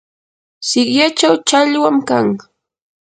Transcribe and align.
sikyachaw 0.67 1.35
challwam 1.47 1.97
kan. 2.07 2.27